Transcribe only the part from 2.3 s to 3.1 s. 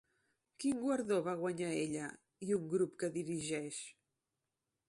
i un grup